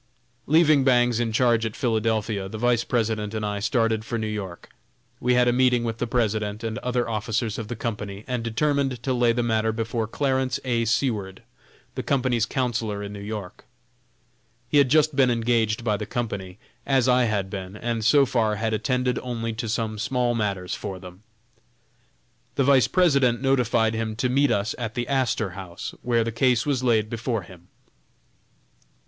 Leaving 0.47 0.83
Bangs 0.83 1.19
in 1.19 1.31
charge 1.31 1.63
at 1.63 1.75
Philadelphia, 1.75 2.49
the 2.49 2.57
Vice 2.57 2.83
President 2.83 3.35
and 3.35 3.45
I 3.45 3.59
started 3.59 4.03
for 4.03 4.17
New 4.17 4.25
York. 4.25 4.69
We 5.19 5.35
had 5.35 5.47
a 5.47 5.53
meeting 5.53 5.83
with 5.83 5.99
the 5.99 6.07
President 6.07 6.63
and 6.63 6.79
other 6.79 7.07
officers 7.07 7.59
of 7.59 7.67
the 7.67 7.75
Company, 7.75 8.23
and 8.27 8.41
determined 8.43 9.03
to 9.03 9.13
lay 9.13 9.31
the 9.31 9.43
matter 9.43 9.71
before 9.71 10.07
Clarence 10.07 10.59
A. 10.65 10.85
Seward, 10.85 11.43
the 11.93 12.01
Company's 12.01 12.47
counsellor 12.47 13.03
in 13.03 13.13
New 13.13 13.19
York. 13.21 13.65
He 14.71 14.79
had 14.79 14.89
just 14.89 15.15
been 15.15 15.29
engaged 15.29 15.83
by 15.83 15.97
the 15.97 16.07
Company, 16.07 16.57
as 16.83 17.07
I 17.07 17.25
had 17.25 17.51
been, 17.51 17.75
and 17.77 18.03
so 18.03 18.25
far 18.25 18.55
had 18.55 18.73
attended 18.73 19.19
only 19.19 19.53
to 19.53 19.69
some 19.69 19.99
small 19.99 20.33
matters 20.33 20.73
for 20.73 20.97
them. 20.97 21.21
The 22.55 22.63
Vice 22.63 22.87
President 22.87 23.39
notified 23.39 23.93
him 23.93 24.15
to 24.15 24.29
meet 24.29 24.49
us 24.49 24.73
at 24.79 24.95
the 24.95 25.07
Astor 25.07 25.51
House, 25.51 25.93
where 26.01 26.23
the 26.23 26.31
case 26.31 26.65
was 26.65 26.83
laid 26.83 27.07
before 27.07 27.43
him. 27.43 27.67